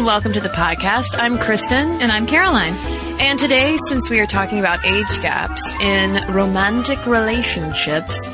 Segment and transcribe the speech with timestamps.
[0.00, 1.14] and welcome to the podcast.
[1.18, 2.00] I'm Kristen.
[2.00, 2.72] And I'm Caroline.
[3.20, 8.26] And today, since we are talking about age gaps in romantic relationships,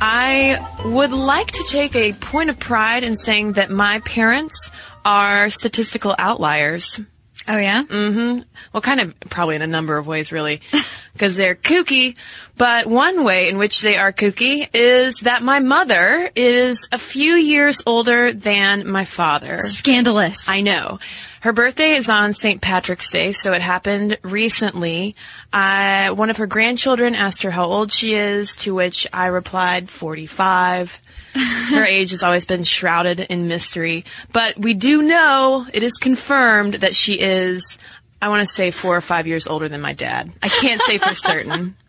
[0.00, 4.70] I would like to take a point of pride in saying that my parents
[5.04, 6.98] are statistical outliers.
[7.46, 7.84] Oh, yeah?
[7.84, 8.40] Mm-hmm.
[8.72, 10.62] Well, kind of probably in a number of ways, really,
[11.20, 12.16] because they're kooky.
[12.56, 17.34] But one way in which they are kooky is that my mother is a few
[17.34, 19.58] years older than my father.
[19.58, 20.48] Scandalous.
[20.48, 20.98] I know.
[21.42, 22.60] Her birthday is on St.
[22.60, 25.14] Patrick's Day, so it happened recently.
[25.52, 29.90] Uh, one of her grandchildren asked her how old she is, to which I replied
[29.90, 31.00] 45.
[31.70, 36.74] her age has always been shrouded in mystery, but we do know it is confirmed
[36.74, 37.78] that she is,
[38.22, 40.32] I want to say four or five years older than my dad.
[40.42, 41.76] I can't say for certain.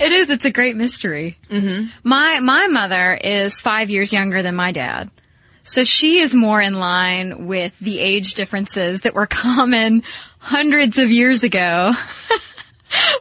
[0.00, 0.28] It is.
[0.28, 1.38] It's a great mystery.
[1.48, 1.86] Mm-hmm.
[2.02, 5.08] My my mother is five years younger than my dad,
[5.62, 10.02] so she is more in line with the age differences that were common
[10.38, 11.92] hundreds of years ago.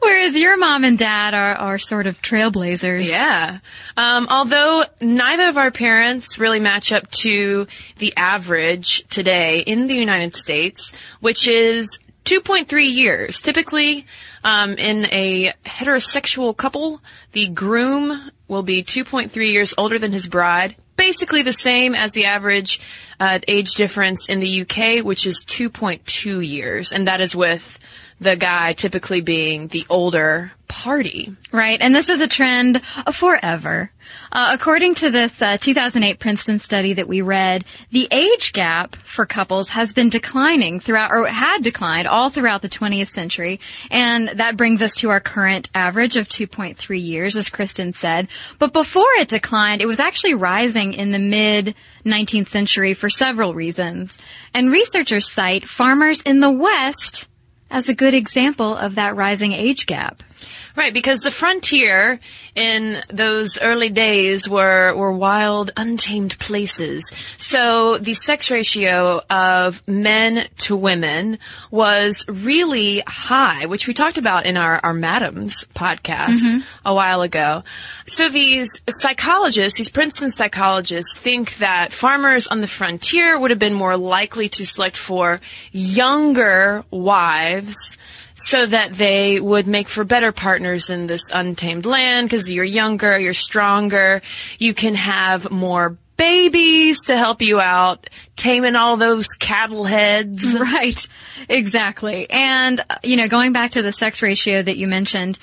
[0.02, 3.08] Whereas your mom and dad are, are sort of trailblazers.
[3.08, 3.60] Yeah.
[3.96, 9.96] Um, although neither of our parents really match up to the average today in the
[9.96, 10.92] United States,
[11.22, 13.42] which is 2.3 years.
[13.42, 14.06] Typically,
[14.44, 17.02] um, in a heterosexual couple,
[17.32, 20.76] the groom will be 2.3 years older than his bride.
[20.98, 22.80] Basically the same as the average
[23.20, 27.80] uh, age difference in the UK, which is 2.2 years, and that is with
[28.22, 31.36] the guy typically being the older party.
[31.52, 33.92] Right, and this is a trend forever.
[34.32, 39.26] Uh, according to this uh, 2008 Princeton study that we read, the age gap for
[39.26, 43.60] couples has been declining throughout, or had declined all throughout the 20th century,
[43.90, 48.28] and that brings us to our current average of 2.3 years, as Kristen said.
[48.60, 51.74] But before it declined, it was actually rising in the mid
[52.06, 54.16] 19th century for several reasons.
[54.54, 57.28] And researchers cite farmers in the West
[57.72, 60.22] as a good example of that rising age gap.
[60.76, 62.20] Right, because the frontier
[62.56, 67.12] in those early days were, were wild, untamed places.
[67.38, 71.40] So the sex ratio of men to women
[71.70, 76.60] was really high, which we talked about in our, our Madams podcast mm-hmm.
[76.86, 77.64] a while ago.
[78.06, 83.74] So these psychologists, these Princeton psychologists think that farmers on the frontier would have been
[83.74, 85.42] more likely to select for
[85.72, 87.98] younger wives
[88.42, 93.20] so that they would make for better partners in this untamed land because you're younger,
[93.20, 94.22] you're stronger,
[94.58, 100.56] you can have more babies to help you out taming all those cattle heads.
[100.60, 101.08] Right.
[101.50, 102.30] Exactly.
[102.30, 105.40] And, uh, you know, going back to the sex ratio that you mentioned,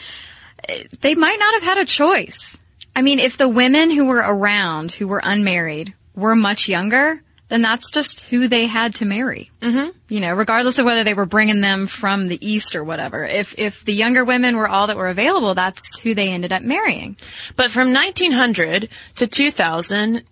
[0.68, 2.56] eh, they might not have had a choice.
[2.94, 7.62] I mean, if the women who were around, who were unmarried, were much younger, then
[7.62, 9.50] that's just who they had to marry.
[9.60, 9.90] Mm-hmm.
[10.08, 13.24] You know, regardless of whether they were bringing them from the east or whatever.
[13.24, 16.62] If if the younger women were all that were available, that's who they ended up
[16.62, 17.16] marrying.
[17.56, 20.22] But from 1900 to 2000,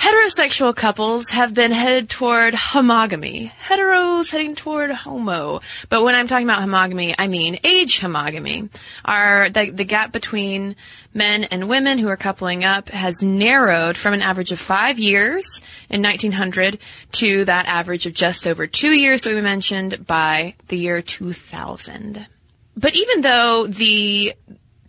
[0.00, 3.52] heterosexual couples have been headed toward homogamy.
[3.52, 5.60] Heteros heading toward homo.
[5.90, 8.70] But when I'm talking about homogamy, I mean age homogamy.
[9.04, 10.74] Our, the, the gap between
[11.12, 15.60] men and women who are coupling up has narrowed from an average of five years
[15.90, 16.78] in 1900
[17.12, 22.26] to that average of just over two years that we mentioned by the year 2000.
[22.74, 24.34] But even though the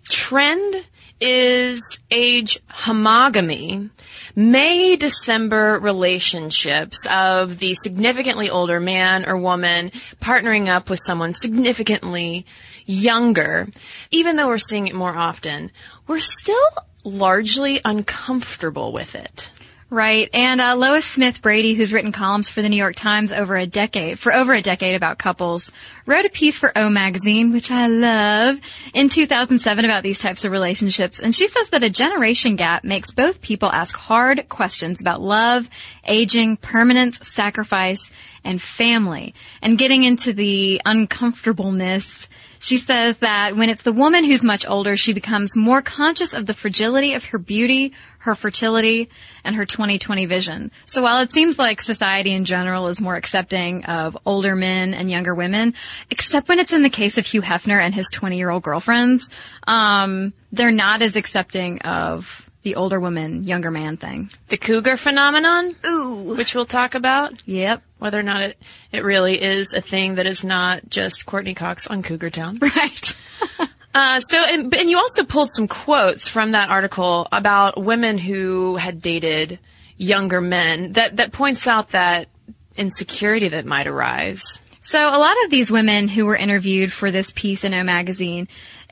[0.06, 0.86] trend
[1.19, 3.90] is age homogamy,
[4.36, 9.92] May December relationships of the significantly older man or woman
[10.22, 12.45] partnering up with someone significantly
[12.86, 13.68] younger,
[14.12, 15.72] even though we're seeing it more often,
[16.07, 16.57] we're still
[17.04, 19.50] largely uncomfortable with it.
[19.91, 20.29] Right.
[20.33, 23.67] And uh, Lois Smith Brady, who's written columns for the New York Times over a
[23.67, 25.69] decade, for over a decade about couples,
[26.05, 28.57] wrote a piece for O Magazine, which I love,
[28.93, 31.19] in 2007 about these types of relationships.
[31.19, 35.69] And she says that a generation gap makes both people ask hard questions about love,
[36.05, 38.09] aging, permanence, sacrifice,
[38.45, 39.35] and family.
[39.61, 42.29] And getting into the uncomfortableness
[42.62, 46.46] she says that when it's the woman who's much older, she becomes more conscious of
[46.46, 49.10] the fragility of her beauty, her fertility,
[49.44, 50.69] and her 2020 vision.
[50.86, 55.10] So while it seems like society in general is more accepting of older men and
[55.10, 55.74] younger women,
[56.12, 59.28] except when it's in the case of Hugh Hefner and his 20 year old girlfriends,
[59.66, 64.30] um, they're not as accepting of the older woman, younger man thing.
[64.50, 66.36] The cougar phenomenon, Ooh.
[66.36, 67.34] which we'll talk about.
[67.46, 67.81] Yep.
[67.98, 68.58] Whether or not it,
[68.92, 72.60] it really is a thing that is not just Courteney Cox on Cougar Town.
[72.75, 73.16] Right.
[73.94, 78.75] uh, so, and, and you also pulled some quotes from that article about women who
[78.75, 79.60] had dated
[79.98, 82.28] younger men that, that points out that
[82.75, 84.62] insecurity that might arise.
[84.80, 88.48] So a lot of these women who were interviewed for this piece in O Magazine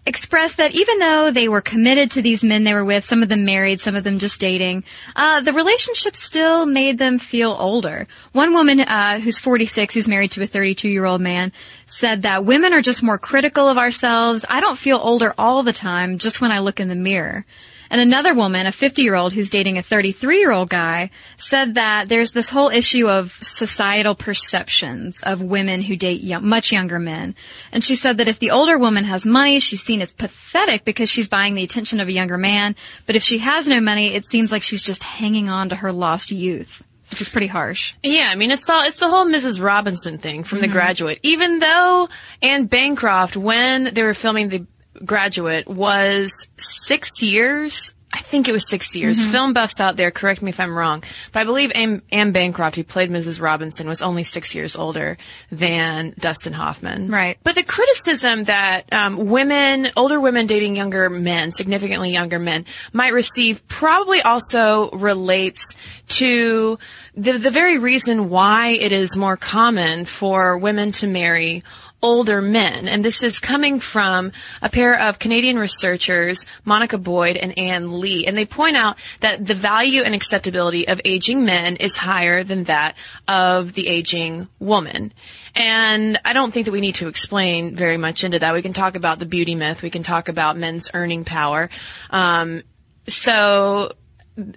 [0.10, 3.30] expressed that even though they were committed to these men they were with, some of
[3.30, 4.84] them married, some of them just dating,
[5.16, 8.08] uh, the relationship still made them feel older.
[8.34, 11.54] One woman uh, who's 46, who's married to a 32 year old man,
[11.86, 14.44] said that women are just more critical of ourselves.
[14.50, 17.46] I don't feel older all the time, just when I look in the mirror.
[17.90, 21.76] And another woman, a 50 year old who's dating a 33 year old guy, said
[21.76, 27.00] that there's this whole issue of societal perceptions of women who date young, much younger
[27.00, 27.36] men.
[27.72, 31.10] And she said that if the older woman has money, she's seen as pathetic because
[31.10, 32.76] she's buying the attention of a younger man.
[33.06, 35.92] But if she has no money, it seems like she's just hanging on to her
[35.92, 37.96] lost youth which is pretty harsh.
[38.04, 39.60] Yeah, I mean it's all it's the whole Mrs.
[39.62, 40.68] Robinson thing from mm-hmm.
[40.68, 41.20] The Graduate.
[41.24, 42.08] Even though
[42.42, 44.66] Anne Bancroft, when they were filming the
[45.06, 47.94] graduate was six years.
[48.12, 49.20] I think it was six years.
[49.20, 49.32] Mm-hmm.
[49.32, 52.76] Film buffs out there, correct me if I'm wrong, but I believe Anne, Anne Bancroft,
[52.76, 53.40] who played Mrs.
[53.40, 55.18] Robinson, was only six years older
[55.52, 57.10] than Dustin Hoffman.
[57.12, 57.38] Right.
[57.44, 63.14] But the criticism that um, women, older women dating younger men, significantly younger men, might
[63.14, 65.76] receive probably also relates
[66.08, 66.80] to
[67.14, 71.64] the, the very reason why it is more common for women to marry
[72.02, 72.88] older men.
[72.88, 74.32] And this is coming from
[74.62, 78.26] a pair of Canadian researchers, Monica Boyd and Anne Lee.
[78.26, 82.66] And they point out that the value and acceptability of aging men is higher than
[82.66, 82.96] that
[83.28, 85.14] of the aging woman.
[85.56, 88.54] And I don't think that we need to explain very much into that.
[88.54, 89.82] We can talk about the beauty myth.
[89.82, 91.70] We can talk about men's earning power.
[92.10, 92.64] Um,
[93.08, 93.92] so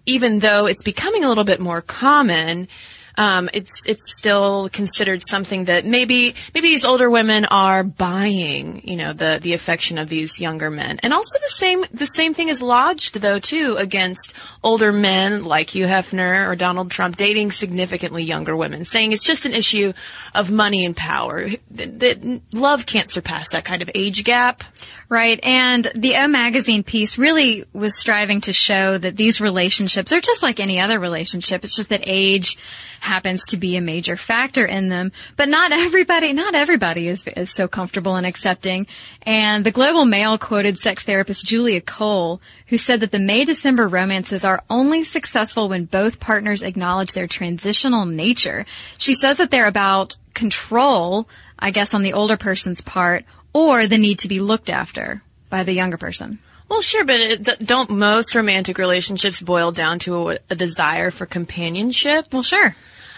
[0.07, 2.69] even though it's becoming a little bit more common,
[3.17, 8.97] um, it's it's still considered something that maybe maybe these older women are buying, you
[8.97, 12.49] know, the the affection of these younger men, and also the same the same thing
[12.49, 18.25] is lodged though too against older men like Hugh Hefner or Donald Trump dating significantly
[18.25, 19.93] younger women, saying it's just an issue
[20.35, 21.51] of money and power.
[21.73, 24.65] That love can't surpass that kind of age gap.
[25.13, 25.39] Right.
[25.43, 30.43] And the O Magazine piece really was striving to show that these relationships are just
[30.43, 31.67] like any other relationship.
[31.67, 32.57] It's just that age
[33.01, 35.13] happens to be a major factor in them.
[35.37, 38.87] But not everybody, not everybody is, is so comfortable and accepting.
[39.21, 43.89] And the Globe and Mail quoted sex therapist Julia Cole, who said that the May-December
[43.89, 48.65] romances are only successful when both partners acknowledge their transitional nature.
[48.97, 51.29] She says that they're about control,
[51.59, 55.63] I guess, on the older person's part, or the need to be looked after by
[55.63, 56.39] the younger person.
[56.69, 61.27] Well, sure, but it, don't most romantic relationships boil down to a, a desire for
[61.27, 62.33] companionship?
[62.33, 62.75] Well, sure.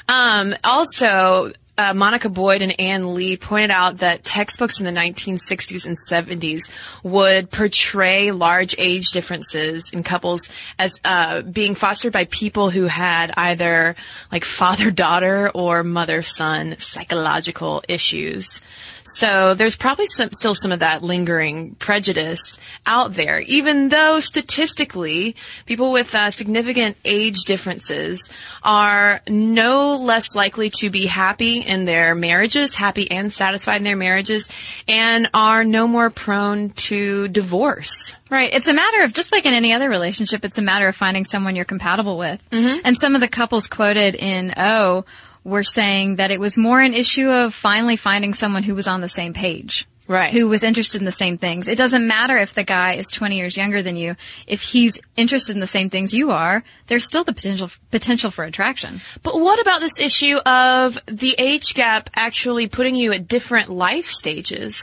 [0.09, 5.87] Um, also, uh, Monica Boyd and Anne Lee pointed out that textbooks in the 1960s
[5.87, 6.63] and 70s
[7.03, 10.49] would portray large age differences in couples
[10.79, 13.97] as uh, being fostered by people who had either
[14.31, 18.61] like father-daughter or mother-son psychological issues.
[19.05, 25.37] So there's probably some, still some of that lingering prejudice out there, even though statistically,
[25.67, 28.31] people with uh, significant age differences
[28.63, 33.97] are no less likely to be happy in their marriages, happy and satisfied in their
[33.97, 34.49] marriages,
[34.89, 38.17] and are no more prone to divorce.
[38.31, 38.53] Right.
[38.53, 41.25] It's a matter of just like in any other relationship, it's a matter of finding
[41.25, 42.43] someone you're compatible with.
[42.51, 42.81] Mm-hmm.
[42.85, 45.05] And some of the couples quoted in O
[45.45, 49.01] were saying that it was more an issue of finally finding someone who was on
[49.01, 49.87] the same page.
[50.07, 50.33] Right.
[50.33, 51.67] Who was interested in the same things.
[51.67, 54.17] It doesn't matter if the guy is 20 years younger than you.
[54.47, 58.45] If he's interested in the same things you are, there's still the potential, potential for
[58.45, 59.01] attraction.
[59.23, 64.07] But what about this issue of the age gap actually putting you at different life
[64.07, 64.79] stages?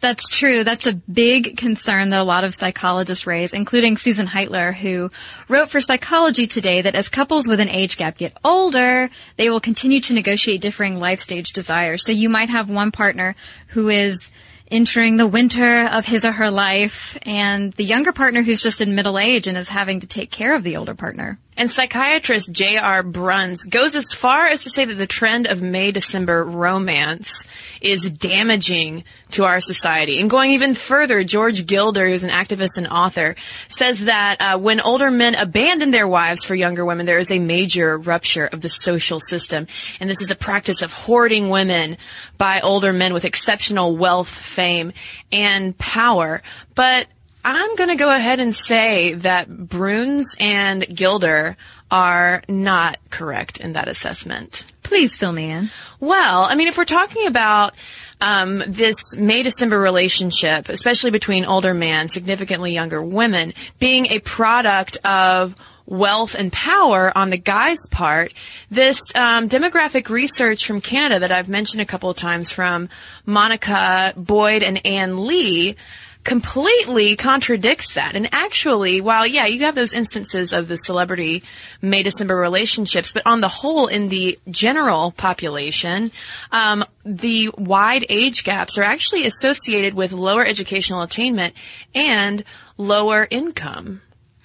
[0.00, 0.64] That's true.
[0.64, 5.10] That's a big concern that a lot of psychologists raise, including Susan Heitler, who
[5.48, 9.60] wrote for Psychology Today that as couples with an age gap get older, they will
[9.60, 12.04] continue to negotiate differing life stage desires.
[12.04, 13.34] So you might have one partner
[13.68, 14.30] who is
[14.74, 18.96] entering the winter of his or her life and the younger partner who's just in
[18.96, 21.38] middle age and is having to take care of the older partner.
[21.56, 23.02] And psychiatrist J.R.
[23.04, 27.32] Bruns goes as far as to say that the trend of May December romance
[27.80, 30.20] is damaging to our society.
[30.20, 33.36] And going even further, George Gilder, who's an activist and author,
[33.68, 37.38] says that uh, when older men abandon their wives for younger women, there is a
[37.38, 39.68] major rupture of the social system.
[40.00, 41.98] And this is a practice of hoarding women
[42.36, 44.92] by older men with exceptional wealth, fame,
[45.30, 46.42] and power.
[46.74, 47.06] But
[47.44, 51.56] I'm going to go ahead and say that Bruns and Gilder
[51.90, 54.64] are not correct in that assessment.
[54.82, 55.70] Please fill me in.
[56.00, 57.74] Well, I mean, if we're talking about
[58.20, 64.96] um, this May December relationship, especially between older men, significantly younger women, being a product
[65.04, 65.54] of
[65.86, 68.32] wealth and power on the guy's part.
[68.70, 72.88] This um, demographic research from Canada that I've mentioned a couple of times from
[73.26, 75.76] Monica Boyd and Anne Lee
[76.24, 78.16] completely contradicts that.
[78.16, 81.42] And actually, while yeah, you have those instances of the celebrity
[81.82, 86.10] May December relationships, but on the whole, in the general population,
[86.50, 91.54] um, the wide age gaps are actually associated with lower educational attainment
[91.94, 92.42] and
[92.78, 94.00] lower income.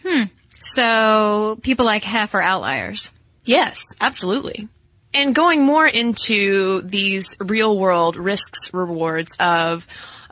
[0.05, 0.23] Hmm.
[0.49, 3.11] So people like Hef are outliers.
[3.45, 4.67] Yes, absolutely.
[5.13, 9.87] And going more into these real world risks rewards of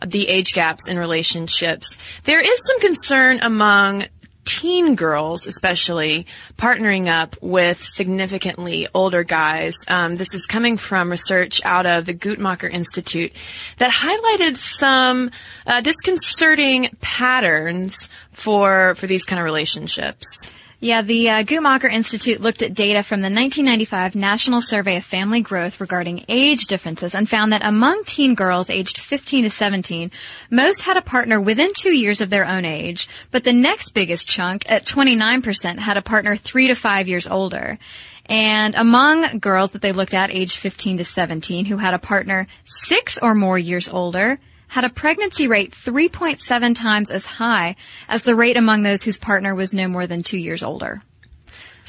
[0.06, 4.06] the age gaps in relationships, there is some concern among
[4.48, 6.26] teen girls, especially,
[6.58, 9.76] partnering up with significantly older guys.
[9.88, 13.34] Um, this is coming from research out of the Guttmacher Institute
[13.78, 15.32] that highlighted some
[15.66, 20.50] uh, disconcerting patterns for for these kind of relationships.
[20.80, 21.44] Yeah, the uh,
[21.90, 27.16] Institute looked at data from the 1995 National Survey of Family Growth regarding age differences
[27.16, 30.12] and found that among teen girls aged 15 to 17,
[30.52, 34.28] most had a partner within two years of their own age, but the next biggest
[34.28, 37.80] chunk, at 29%, had a partner three to five years older.
[38.28, 42.46] And among girls that they looked at aged 15 to 17 who had a partner
[42.66, 47.76] six or more years older, had a pregnancy rate 3.7 times as high
[48.08, 51.02] as the rate among those whose partner was no more than two years older.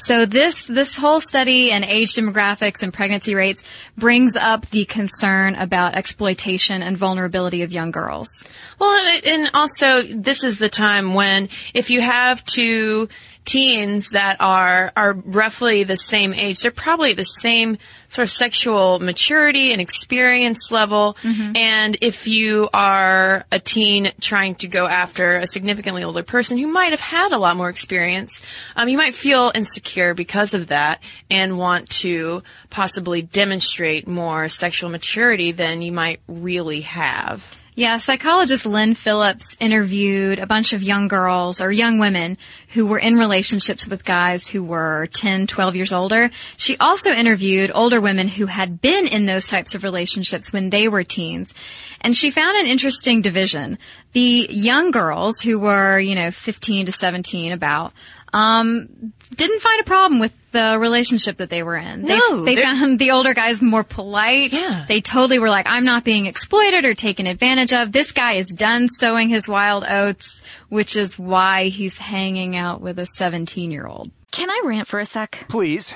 [0.01, 3.63] So this, this whole study and age demographics and pregnancy rates
[3.97, 8.45] brings up the concern about exploitation and vulnerability of young girls.
[8.79, 13.09] Well, and also this is the time when if you have two
[13.45, 17.77] teens that are are roughly the same age, they're probably the same
[18.09, 21.17] sort of sexual maturity and experience level.
[21.21, 21.55] Mm-hmm.
[21.55, 26.67] And if you are a teen trying to go after a significantly older person who
[26.67, 28.41] might have had a lot more experience,
[28.75, 34.89] um, you might feel insecure because of that and want to possibly demonstrate more sexual
[34.89, 37.58] maturity than you might really have.
[37.79, 42.37] Yeah, psychologist Lynn Phillips interviewed a bunch of young girls or young women
[42.73, 46.29] who were in relationships with guys who were 10, 12 years older.
[46.57, 50.89] She also interviewed older women who had been in those types of relationships when they
[50.89, 51.53] were teens.
[52.01, 53.77] And she found an interesting division.
[54.11, 57.93] The young girls who were, you know, 15 to 17 about,
[58.33, 62.03] um, didn't find a problem with the relationship that they were in.
[62.03, 64.51] No, they, they they're- found the older guys more polite.
[64.51, 64.85] Yeah.
[64.87, 67.91] They totally were like, I'm not being exploited or taken advantage of.
[67.91, 72.97] This guy is done sowing his wild oats, which is why he's hanging out with
[72.99, 74.09] a 17 year old.
[74.31, 75.45] Can I rant for a sec?
[75.49, 75.95] Please.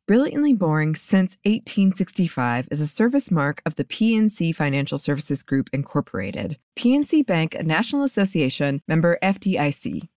[0.11, 6.57] Brilliantly Boring Since 1865 is a service mark of the PNC Financial Services Group, Incorporated.
[6.75, 10.09] PNC Bank, a National Association, member FDIC.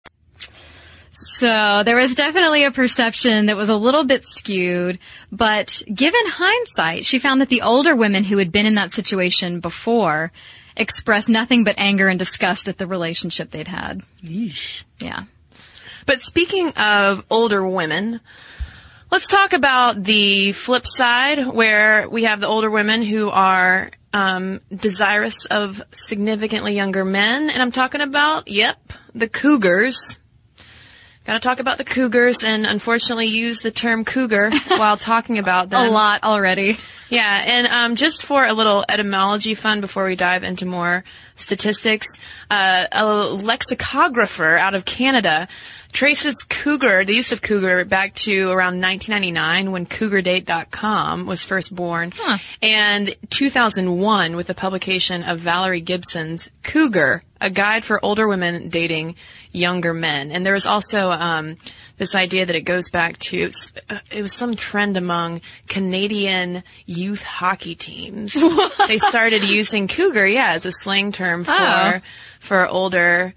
[1.11, 4.99] So there was definitely a perception that was a little bit skewed,
[5.31, 9.61] but given hindsight, she found that the older women who had been in that situation
[9.61, 10.33] before
[10.75, 14.01] expressed nothing but anger and disgust at the relationship they'd had.
[14.25, 14.85] Yeesh.
[15.01, 15.25] Yeah.
[16.07, 18.21] But speaking of older women,
[19.13, 24.63] let's talk about the flip side where we have the older women who are um,
[24.75, 27.51] desirous of significantly younger men.
[27.51, 28.79] And I'm talking about, yep,
[29.15, 30.19] the cougars.
[31.25, 35.69] Got to talk about the cougars and unfortunately use the term cougar while talking about
[35.69, 35.87] them.
[35.87, 36.79] A lot already.
[37.11, 41.05] Yeah, and um, just for a little etymology fun before we dive into more
[41.37, 42.07] statistics,
[42.51, 45.49] uh, a lexicographer out of Canada
[45.93, 52.13] traces cougar, the use of cougar, back to around 1999 when CougarDate.com was first born,
[52.63, 59.17] and 2001 with the publication of Valerie Gibson's Cougar, a guide for older women dating
[59.53, 60.31] younger men.
[60.31, 61.57] And there was also um,
[61.99, 63.51] this idea that it goes back to
[63.91, 68.35] uh, it was some trend among Canadian youth hockey teams.
[68.89, 72.01] they started using cougar, yeah, as a slang term for Oh.
[72.41, 73.35] for older,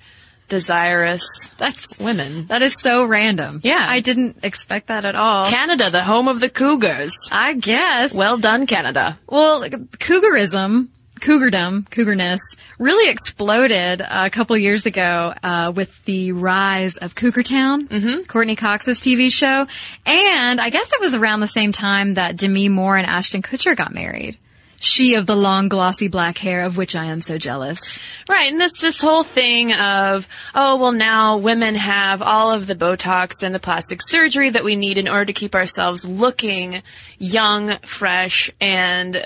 [0.47, 1.23] desirous
[1.57, 2.47] That's women.
[2.47, 3.61] that is so random.
[3.63, 3.85] Yeah.
[3.89, 5.47] I didn't expect that at all.
[5.47, 7.15] Canada, the home of the Cougars.
[7.31, 8.13] I guess.
[8.13, 9.17] Well done, Canada.
[9.27, 12.39] Well, cougarism, cougardom, cougarness
[12.77, 18.23] really exploded a couple years ago uh, with the rise of Cougar Town, mm-hmm.
[18.23, 19.65] Courteney Cox's TV show,
[20.05, 23.75] and I guess it was around the same time that Demi Moore and Ashton Kutcher
[23.75, 24.37] got married.
[24.79, 27.99] She of the long glossy black hair of which I am so jealous.
[28.29, 32.75] Right, and that's this whole thing of, oh, well now women have all of the
[32.75, 36.81] Botox and the plastic surgery that we need in order to keep ourselves looking
[37.17, 39.25] young, fresh, and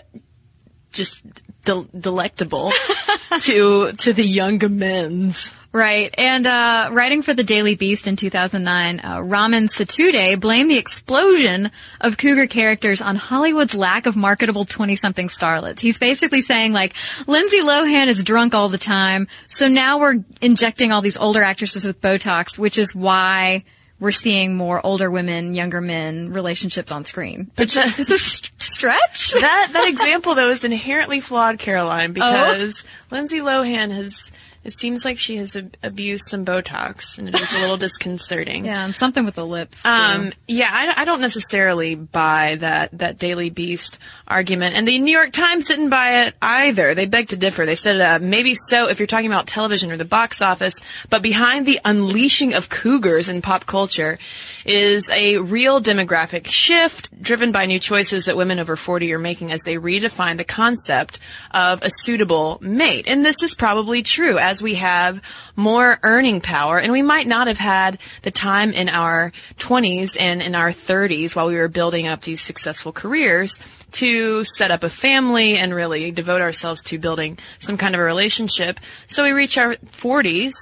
[0.92, 1.24] just
[1.66, 2.72] del- delectable
[3.42, 5.54] to, to the younger men's.
[5.72, 6.14] Right.
[6.18, 11.70] And uh, writing for the Daily Beast in 2009, uh, Ramin Setoodeh blamed the explosion
[12.02, 15.80] of cougar characters on Hollywood's lack of marketable 20-something starlets.
[15.80, 16.96] He's basically saying, like,
[17.28, 21.86] Lindsay Lohan is drunk all the time, so now we're injecting all these older actresses
[21.86, 23.64] with Botox, which is why
[24.00, 27.52] we're seeing more older women, younger men relationships on screen.
[27.56, 29.34] But that, Is this a stretch?
[29.34, 34.32] that, that example though is inherently flawed, Caroline, because Lindsay Lohan has
[34.64, 38.66] It seems like she has ab- abused some Botox, and it is a little disconcerting.
[38.66, 39.84] Yeah, and something with the lips.
[39.86, 45.12] Um, yeah, I, I don't necessarily buy that that Daily Beast argument, and the New
[45.12, 46.94] York Times didn't buy it either.
[46.94, 47.66] They beg to differ.
[47.66, 50.76] They said uh, maybe so if you're talking about television or the box office,
[51.10, 54.20] but behind the unleashing of cougars in pop culture
[54.66, 59.52] is a real demographic shift driven by new choices that women over 40 are making
[59.52, 61.20] as they redefine the concept
[61.52, 63.06] of a suitable mate.
[63.08, 65.22] And this is probably true as we have
[65.56, 70.42] more earning power and we might not have had the time in our 20s and
[70.42, 73.60] in our 30s while we were building up these successful careers
[73.92, 78.04] to set up a family and really devote ourselves to building some kind of a
[78.04, 78.80] relationship.
[79.06, 80.54] So we reach our 40s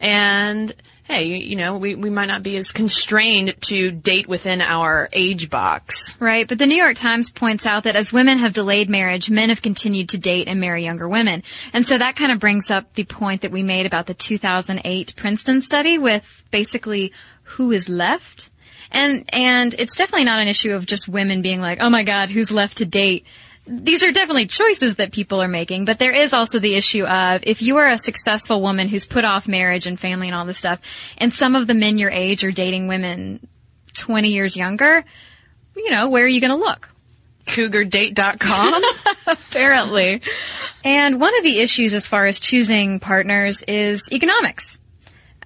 [0.00, 0.72] and
[1.12, 5.50] hey, you, know, we, we might not be as constrained to date within our age
[5.50, 6.16] box.
[6.18, 9.50] Right, but the New York Times points out that as women have delayed marriage, men
[9.50, 11.42] have continued to date and marry younger women.
[11.74, 15.14] And so that kind of brings up the point that we made about the 2008
[15.14, 18.50] Princeton study with basically who is left.
[18.90, 22.30] And, and it's definitely not an issue of just women being like, oh my god,
[22.30, 23.26] who's left to date?
[23.66, 27.42] These are definitely choices that people are making, but there is also the issue of
[27.44, 30.58] if you are a successful woman who's put off marriage and family and all this
[30.58, 30.80] stuff,
[31.16, 33.46] and some of the men your age are dating women
[33.94, 35.04] 20 years younger,
[35.76, 36.88] you know, where are you going to look?
[37.46, 38.82] CougarDate.com?
[39.26, 40.22] Apparently.
[40.84, 44.78] And one of the issues as far as choosing partners is economics.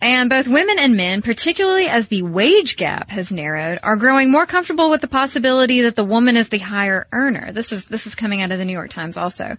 [0.00, 4.46] And both women and men, particularly as the wage gap has narrowed, are growing more
[4.46, 7.52] comfortable with the possibility that the woman is the higher earner.
[7.52, 9.56] This is, this is coming out of the New York Times also.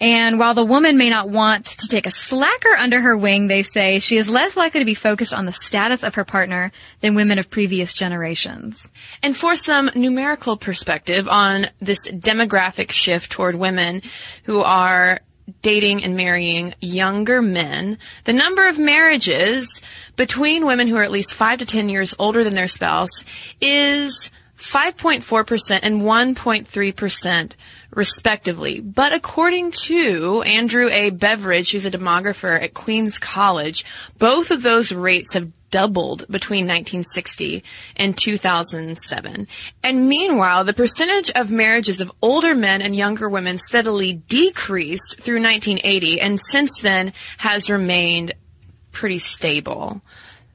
[0.00, 3.62] And while the woman may not want to take a slacker under her wing, they
[3.62, 7.14] say she is less likely to be focused on the status of her partner than
[7.14, 8.88] women of previous generations.
[9.22, 14.00] And for some numerical perspective on this demographic shift toward women
[14.44, 15.20] who are
[15.62, 19.82] dating and marrying younger men, the number of marriages
[20.16, 23.24] between women who are at least five to ten years older than their spouse
[23.60, 27.52] is 5.4% and 1.3%
[27.92, 28.80] respectively.
[28.80, 31.10] But according to Andrew A.
[31.10, 33.84] Beveridge, who's a demographer at Queens College,
[34.18, 37.62] both of those rates have doubled between 1960
[37.96, 39.46] and 2007.
[39.82, 45.42] And meanwhile, the percentage of marriages of older men and younger women steadily decreased through
[45.42, 48.34] 1980 and since then has remained
[48.92, 50.02] pretty stable.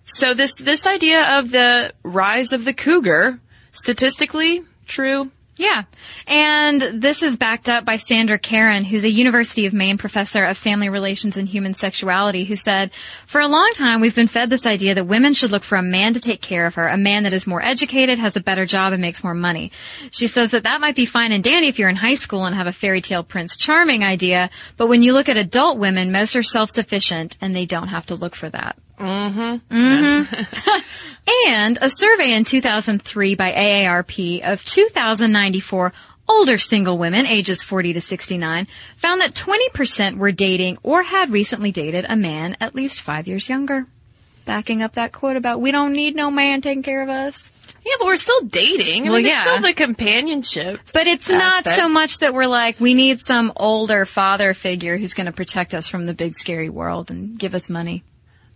[0.06, 3.40] So this, this idea of the rise of the cougar,
[3.72, 5.84] statistically true, Yeah.
[6.28, 10.58] And this is backed up by Sandra Caron, who's a University of Maine professor of
[10.58, 12.92] family relations and human sexuality, who said,
[13.26, 15.82] for a long time we've been fed this idea that women should look for a
[15.82, 18.66] man to take care of her, a man that is more educated, has a better
[18.66, 19.72] job, and makes more money.
[20.12, 22.54] She says that that might be fine and dandy if you're in high school and
[22.54, 26.36] have a fairy tale prince charming idea, but when you look at adult women, most
[26.36, 28.76] are self-sufficient and they don't have to look for that.
[29.00, 29.76] Mm-hmm.
[29.76, 30.80] Mm-hmm.
[31.48, 35.92] And a survey in 2003 by AARP of 2,094
[36.28, 41.72] older single women ages 40 to 69 found that 20% were dating or had recently
[41.72, 43.86] dated a man at least five years younger.
[44.46, 47.52] Backing up that quote about we don't need no man taking care of us.
[47.84, 49.08] Yeah, but we're still dating.
[49.08, 49.42] I Well, mean, yeah.
[49.42, 50.80] still the companionship.
[50.94, 55.14] But it's not so much that we're like, we need some older father figure who's
[55.16, 58.04] going to protect us from the big scary world and give us money.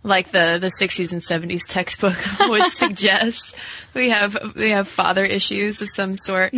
[0.02, 2.16] Like the the 60s and 70s textbook
[2.48, 3.54] would suggest.
[3.92, 6.54] We have we have father issues of some sort.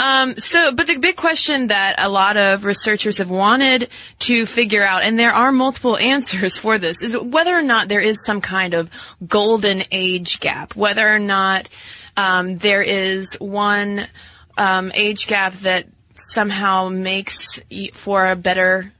[0.00, 3.88] Um, so, but the big question that a lot of researchers have wanted
[4.20, 8.00] to figure out, and there are multiple answers for this, is whether or not there
[8.00, 8.90] is some kind of
[9.26, 11.68] golden age gap, whether or not
[12.16, 14.06] um, there is one
[14.56, 17.60] um, age gap that somehow makes
[17.92, 18.92] for a better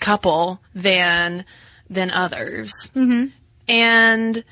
[0.00, 1.44] couple than
[1.88, 2.72] than others.
[3.68, 4.44] And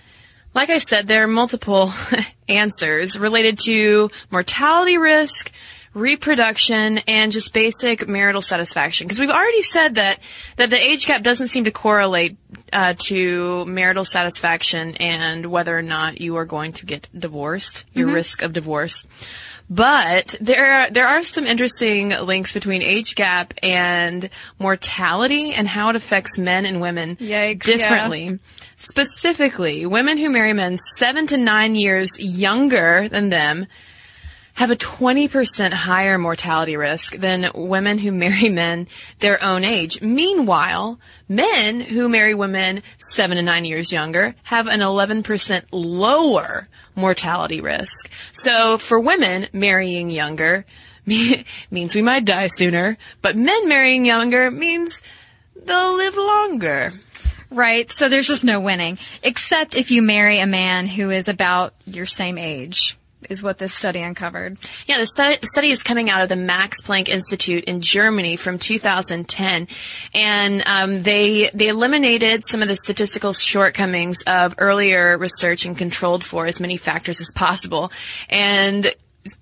[0.54, 1.92] like I said, there are multiple
[2.48, 5.50] answers related to mortality risk,
[5.94, 9.06] reproduction, and just basic marital satisfaction.
[9.06, 10.18] Because we've already said that
[10.56, 12.36] that the age gap doesn't seem to correlate
[12.72, 18.12] uh, to marital satisfaction and whether or not you are going to get divorced, your
[18.12, 19.06] risk of divorce.
[19.72, 25.88] But there are, there are some interesting links between age gap and mortality and how
[25.88, 27.76] it affects men and women Yikes, yeah.
[27.76, 28.38] differently.
[28.76, 33.66] Specifically, women who marry men seven to nine years younger than them
[34.54, 38.86] have a 20% higher mortality risk than women who marry men
[39.20, 40.00] their own age.
[40.02, 47.60] Meanwhile, men who marry women seven to nine years younger have an 11% lower mortality
[47.60, 48.10] risk.
[48.32, 50.64] So for women, marrying younger
[51.06, 55.02] me- means we might die sooner, but men marrying younger means
[55.64, 56.92] they'll live longer.
[57.50, 57.90] Right.
[57.92, 62.06] So there's just no winning, except if you marry a man who is about your
[62.06, 62.96] same age,
[63.30, 64.58] is what this study uncovered.
[64.86, 68.58] Yeah, the study, study is coming out of the Max Planck Institute in Germany from
[68.58, 69.68] 2010,
[70.14, 76.24] and um, they they eliminated some of the statistical shortcomings of earlier research and controlled
[76.24, 77.92] for as many factors as possible,
[78.28, 78.94] and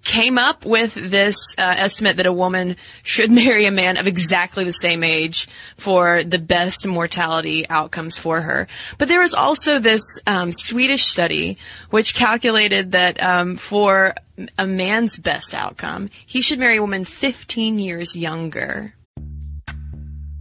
[0.04, 4.64] came up with this uh, estimate that a woman should marry a man of exactly
[4.64, 8.68] the same age for the best mortality outcomes for her.
[8.98, 11.58] But there was also this um, Swedish study
[11.90, 14.14] which calculated that um, for
[14.58, 18.94] a man's best outcome, he should marry a woman 15 years younger.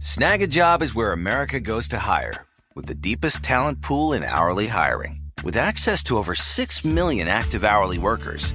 [0.00, 5.20] Snagajob is where America goes to hire, with the deepest talent pool in hourly hiring.
[5.44, 8.54] With access to over 6 million active hourly workers,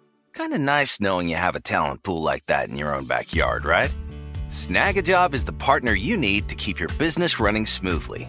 [0.41, 3.63] Kind of nice knowing you have a talent pool like that in your own backyard,
[3.63, 3.93] right?
[4.47, 8.27] Snagajob is the partner you need to keep your business running smoothly.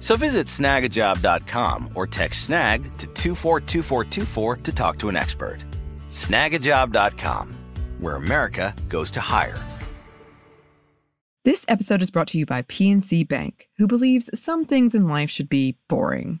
[0.00, 5.64] So visit snagajob.com or text snag to 242424 to talk to an expert.
[6.08, 7.56] Snagajob.com,
[8.00, 9.60] where America goes to hire.
[11.44, 15.30] This episode is brought to you by PNC Bank, who believes some things in life
[15.30, 16.40] should be boring,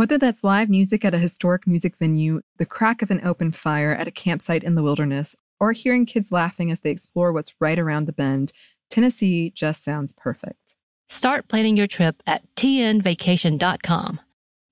[0.00, 3.92] Whether that's live music at a historic music venue, the crack of an open fire
[3.92, 7.78] at a campsite in the wilderness, or hearing kids laughing as they explore what's right
[7.78, 8.50] around the bend,
[8.88, 10.74] Tennessee just sounds perfect.
[11.10, 14.20] Start planning your trip at tnvacation.com.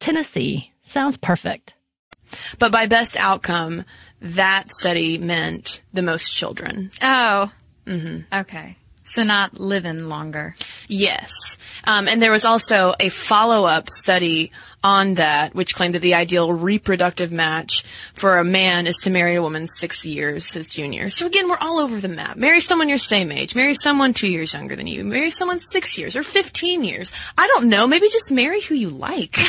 [0.01, 1.75] Tennessee sounds perfect.
[2.59, 3.85] But by best outcome,
[4.23, 6.91] that study meant the most children.
[7.03, 7.53] Oh.
[7.87, 8.35] Mm-hmm.
[8.35, 8.79] Okay.
[9.09, 10.55] So not living longer.
[10.87, 11.57] Yes.
[11.85, 14.53] Um, and there was also a follow-up study
[14.85, 19.35] on that, which claimed that the ideal reproductive match for a man is to marry
[19.35, 21.11] a woman six years his junior.
[21.11, 22.37] So again, we're all over the map.
[22.37, 23.57] Marry someone your same age.
[23.57, 25.05] Marry someone two years younger than you.
[25.05, 27.11] Marry someone six years or 15 years.
[27.37, 27.87] I don't know.
[27.87, 29.39] Maybe just marry who you like.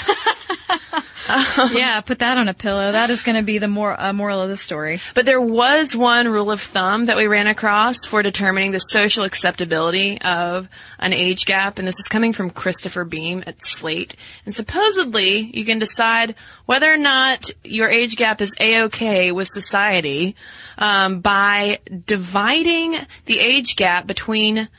[1.72, 2.92] yeah, put that on a pillow.
[2.92, 5.00] That is going to be the more uh, moral of the story.
[5.14, 9.24] But there was one rule of thumb that we ran across for determining the social
[9.50, 14.16] acceptability of an age gap, and this is coming from Christopher Beam at Slate.
[14.46, 16.36] And supposedly, you can decide
[16.68, 20.36] whether or not your age gap is a-okay with society
[20.78, 24.70] um, by dividing the age gap between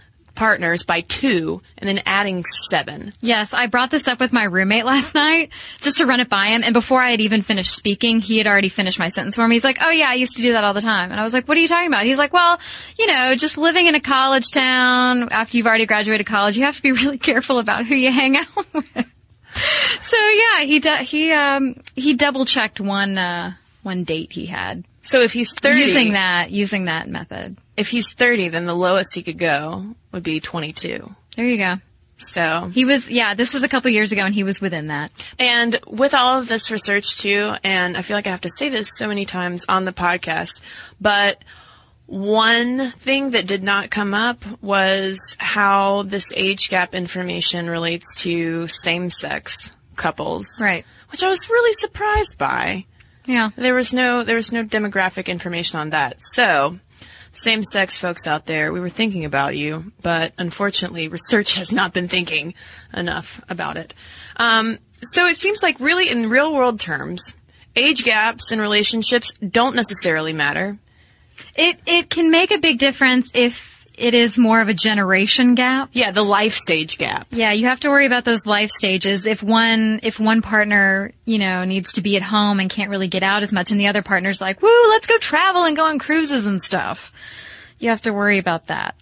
[0.40, 3.12] partners by two and then adding seven.
[3.20, 5.50] Yes, I brought this up with my roommate last night
[5.82, 6.62] just to run it by him.
[6.64, 9.56] And before I had even finished speaking, he had already finished my sentence for me.
[9.56, 11.10] He's like, Oh yeah, I used to do that all the time.
[11.10, 12.06] And I was like, What are you talking about?
[12.06, 12.58] He's like, Well,
[12.98, 16.76] you know, just living in a college town after you've already graduated college, you have
[16.76, 19.12] to be really careful about who you hang out with.
[20.00, 24.84] so yeah, he he um he double checked one uh one date he had.
[25.02, 27.58] So if he's 30 using that using that method.
[27.80, 31.14] If he's 30, then the lowest he could go would be 22.
[31.34, 31.76] There you go.
[32.18, 35.10] So he was, yeah, this was a couple years ago and he was within that.
[35.38, 38.68] And with all of this research too, and I feel like I have to say
[38.68, 40.60] this so many times on the podcast,
[41.00, 41.42] but
[42.04, 48.66] one thing that did not come up was how this age gap information relates to
[48.66, 50.46] same sex couples.
[50.60, 50.84] Right.
[51.10, 52.84] Which I was really surprised by.
[53.24, 53.50] Yeah.
[53.56, 56.16] There was no, there was no demographic information on that.
[56.20, 56.78] So,
[57.42, 61.92] same sex folks out there, we were thinking about you, but unfortunately, research has not
[61.92, 62.54] been thinking
[62.92, 63.94] enough about it.
[64.36, 67.34] Um, so it seems like really in real world terms,
[67.74, 70.78] age gaps in relationships don't necessarily matter.
[71.56, 75.90] It it can make a big difference if it is more of a generation gap.
[75.92, 77.26] Yeah, the life stage gap.
[77.30, 79.26] Yeah, you have to worry about those life stages.
[79.26, 83.08] If one, if one partner, you know, needs to be at home and can't really
[83.08, 85.84] get out as much and the other partner's like, woo, let's go travel and go
[85.84, 87.12] on cruises and stuff.
[87.78, 88.94] You have to worry about that.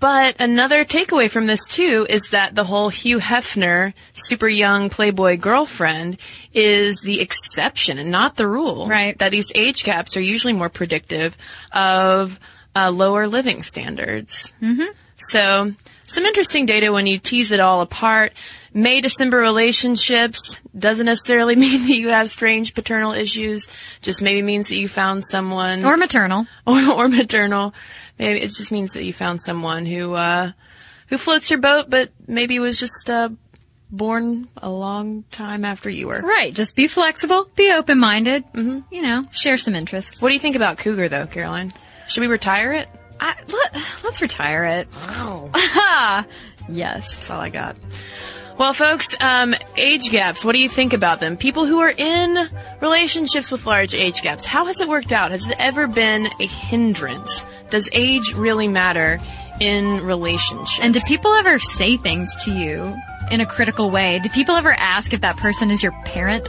[0.00, 5.38] But another takeaway from this too is that the whole Hugh Hefner super young Playboy
[5.38, 6.18] girlfriend
[6.52, 8.86] is the exception and not the rule.
[8.86, 9.18] Right.
[9.18, 11.36] That these age gaps are usually more predictive
[11.72, 12.38] of
[12.78, 14.52] uh, lower living standards.
[14.62, 14.92] Mm-hmm.
[15.16, 18.32] So some interesting data when you tease it all apart.
[18.72, 23.66] May December relationships doesn't necessarily mean that you have strange paternal issues.
[24.02, 26.46] Just maybe means that you found someone Or maternal.
[26.66, 27.74] or, or maternal.
[28.18, 30.52] Maybe it just means that you found someone who uh,
[31.08, 33.30] who floats your boat, but maybe was just uh,
[33.90, 36.20] born a long time after you were.
[36.20, 36.52] Right.
[36.52, 38.80] Just be flexible, be open minded, mm-hmm.
[38.92, 40.20] you know, share some interests.
[40.20, 41.72] What do you think about Cougar, though, Caroline?
[42.08, 42.88] Should we retire it?
[43.20, 44.88] I, let, let's retire it.
[44.94, 45.50] Oh,
[46.68, 47.14] Yes.
[47.14, 47.76] that's all I got.
[48.58, 50.44] Well, folks, um, age gaps.
[50.44, 51.36] What do you think about them?
[51.36, 52.48] People who are in
[52.80, 54.44] relationships with large age gaps.
[54.44, 55.30] How has it worked out?
[55.30, 57.46] Has it ever been a hindrance?
[57.70, 59.20] Does age really matter
[59.60, 60.80] in relationships?
[60.82, 62.96] And do people ever say things to you
[63.30, 64.18] in a critical way?
[64.20, 66.48] Do people ever ask if that person is your parent?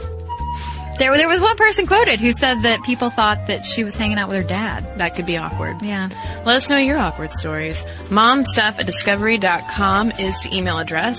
[1.00, 4.18] There, there was one person quoted who said that people thought that she was hanging
[4.18, 4.98] out with her dad.
[4.98, 5.80] that could be awkward.
[5.80, 6.10] Yeah.
[6.44, 7.82] Let us know your awkward stories.
[8.10, 11.18] Momstuff at discovery.com is the email address.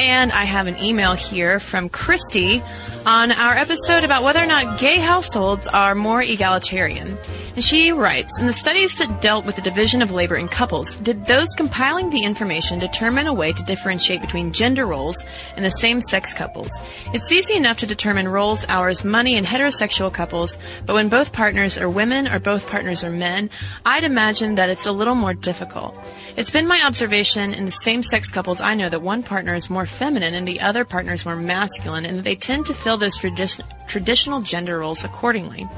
[0.00, 2.60] And I have an email here from Christy
[3.06, 7.16] on our episode about whether or not gay households are more egalitarian.
[7.54, 10.96] And she writes, in the studies that dealt with the division of labor in couples,
[10.96, 15.22] did those compiling the information determine a way to differentiate between gender roles
[15.54, 16.70] in the same-sex couples?
[17.12, 21.76] It's easy enough to determine roles, hours, money in heterosexual couples, but when both partners
[21.76, 23.50] are women or both partners are men,
[23.84, 25.94] I'd imagine that it's a little more difficult.
[26.38, 29.84] It's been my observation in the same-sex couples I know that one partner is more
[29.84, 33.18] feminine and the other partner is more masculine and that they tend to fill those
[33.18, 35.68] tradi- traditional gender roles accordingly.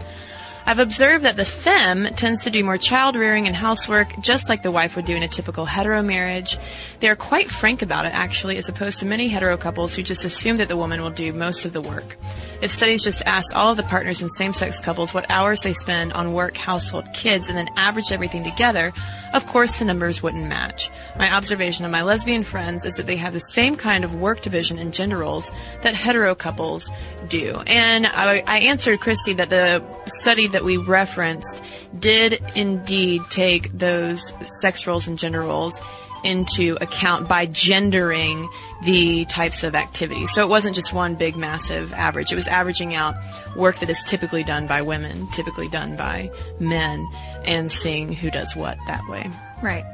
[0.66, 4.62] I've observed that the femme tends to do more child rearing and housework, just like
[4.62, 6.56] the wife would do in a typical hetero marriage.
[7.00, 10.24] They are quite frank about it, actually, as opposed to many hetero couples who just
[10.24, 12.16] assume that the woman will do most of the work.
[12.62, 16.14] If studies just asked all of the partners in same-sex couples what hours they spend
[16.14, 18.92] on work, household, kids, and then averaged everything together,
[19.34, 20.88] of course the numbers wouldn't match.
[21.18, 24.40] My observation of my lesbian friends is that they have the same kind of work
[24.40, 25.50] division and gender roles
[25.82, 26.90] that hetero couples
[27.28, 27.60] do.
[27.66, 31.62] And I, I answered Christy that the study that we referenced
[31.98, 35.78] did indeed take those sex roles and gender roles
[36.24, 38.48] into account by gendering
[38.82, 40.32] the types of activities.
[40.32, 42.32] So it wasn't just one big massive average.
[42.32, 43.14] It was averaging out
[43.54, 47.06] work that is typically done by women, typically done by men,
[47.44, 49.30] and seeing who does what that way.
[49.62, 49.84] Right.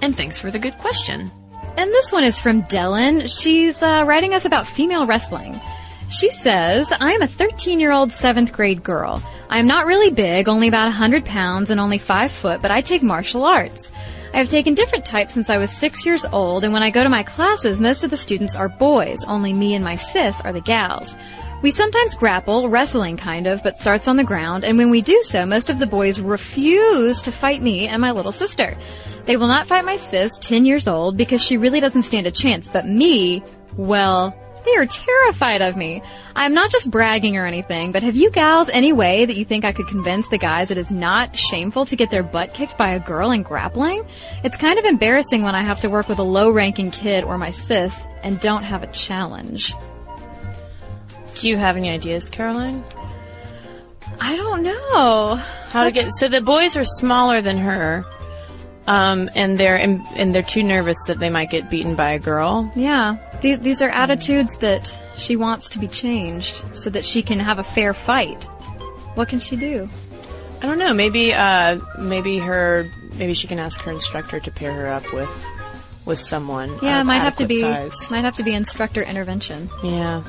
[0.00, 1.30] And thanks for the good question.
[1.76, 3.28] And this one is from Dellen.
[3.28, 5.60] She's uh, writing us about female wrestling.
[6.08, 9.22] She says, I am a 13 year old seventh grade girl.
[9.50, 12.80] I am not really big, only about 100 pounds and only 5 foot, but I
[12.80, 13.90] take martial arts.
[14.32, 17.02] I have taken different types since I was 6 years old, and when I go
[17.02, 20.52] to my classes, most of the students are boys, only me and my sis are
[20.52, 21.14] the gals.
[21.62, 25.22] We sometimes grapple, wrestling kind of, but starts on the ground, and when we do
[25.22, 28.76] so, most of the boys refuse to fight me and my little sister.
[29.24, 32.30] They will not fight my sis, 10 years old, because she really doesn't stand a
[32.30, 33.42] chance, but me,
[33.76, 36.02] well, they are terrified of me.
[36.34, 39.64] I'm not just bragging or anything, but have you gals any way that you think
[39.64, 42.90] I could convince the guys it is not shameful to get their butt kicked by
[42.90, 44.04] a girl in grappling?
[44.44, 47.38] It's kind of embarrassing when I have to work with a low ranking kid or
[47.38, 49.72] my sis and don't have a challenge.
[51.36, 52.82] Do you have any ideas, Caroline?
[54.20, 55.36] I don't know.
[55.70, 58.04] How to get so the boys are smaller than her,
[58.86, 62.18] um, and they're and, and they're too nervous that they might get beaten by a
[62.18, 62.70] girl.
[62.74, 67.38] Yeah, th- these are attitudes that she wants to be changed so that she can
[67.38, 68.44] have a fair fight.
[69.14, 69.88] What can she do?
[70.62, 70.94] I don't know.
[70.94, 75.30] Maybe uh, maybe her maybe she can ask her instructor to pair her up with
[76.04, 76.72] with someone.
[76.82, 78.10] Yeah, might have to be size.
[78.10, 79.68] might have to be instructor intervention.
[79.82, 80.22] Yeah.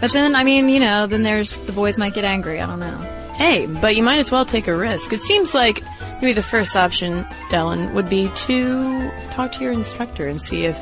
[0.00, 2.60] But then, I mean, you know, then there's the boys might get angry.
[2.60, 2.98] I don't know.
[3.34, 5.12] Hey, but you might as well take a risk.
[5.12, 5.82] It seems like
[6.20, 10.78] maybe the first option, Dylan, would be to talk to your instructor and see if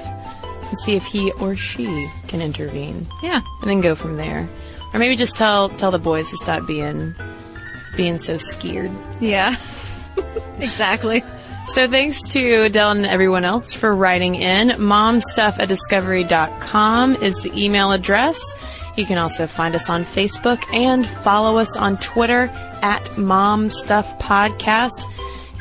[0.75, 3.41] and see if he or she can intervene, Yeah.
[3.61, 4.49] and then go from there.
[4.93, 7.15] Or maybe just tell tell the boys to stop being
[7.97, 8.91] being so scared.
[9.21, 9.55] Yeah.
[10.61, 11.23] exactly.
[11.69, 12.39] So thanks to
[12.71, 14.69] Dylan and everyone else for writing in.
[14.71, 18.39] Momstuff at discovery.com is the email address.
[18.97, 22.51] You can also find us on Facebook and follow us on Twitter
[22.83, 25.03] at Mom Stuff Podcast.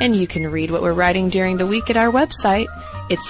[0.02, 2.67] And you can read what we're writing during the week at our website.
[3.10, 3.30] It's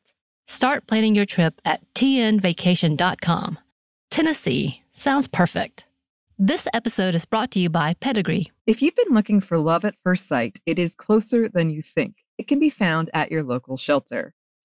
[0.47, 3.59] Start planning your trip at tnvacation.com.
[4.09, 5.85] Tennessee sounds perfect.
[6.37, 8.51] This episode is brought to you by Pedigree.
[8.65, 12.15] If you've been looking for love at first sight, it is closer than you think.
[12.37, 14.33] It can be found at your local shelter.